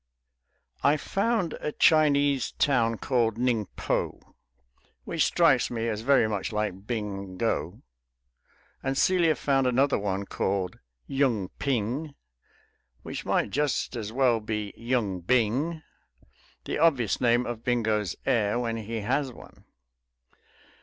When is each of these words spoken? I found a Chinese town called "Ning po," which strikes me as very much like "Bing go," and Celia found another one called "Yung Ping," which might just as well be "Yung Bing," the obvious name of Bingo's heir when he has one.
I 0.83 0.97
found 0.97 1.53
a 1.59 1.71
Chinese 1.71 2.53
town 2.53 2.97
called 2.97 3.37
"Ning 3.37 3.67
po," 3.75 4.33
which 5.03 5.23
strikes 5.23 5.69
me 5.69 5.87
as 5.87 6.01
very 6.01 6.27
much 6.27 6.51
like 6.51 6.87
"Bing 6.87 7.37
go," 7.37 7.83
and 8.81 8.97
Celia 8.97 9.35
found 9.35 9.67
another 9.67 9.99
one 9.99 10.25
called 10.25 10.79
"Yung 11.05 11.49
Ping," 11.59 12.15
which 13.03 13.25
might 13.25 13.51
just 13.51 13.95
as 13.95 14.11
well 14.11 14.39
be 14.39 14.73
"Yung 14.75 15.19
Bing," 15.19 15.83
the 16.65 16.79
obvious 16.79 17.21
name 17.21 17.45
of 17.45 17.63
Bingo's 17.63 18.15
heir 18.25 18.57
when 18.57 18.77
he 18.77 19.01
has 19.01 19.31
one. 19.31 19.65